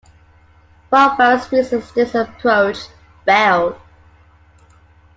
[0.89, 2.79] For various reasons this approach
[3.23, 3.79] failed.